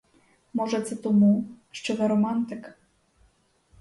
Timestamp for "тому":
0.95-1.45